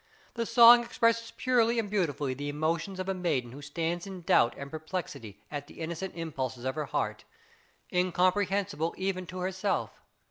[0.33, 4.55] The song expresses purely and beautifully the emotions of a maiden who stands in doubt
[4.57, 7.23] and perplexity at the innocent impulses of her heart,
[7.93, 9.91] incomprehensible even to herself.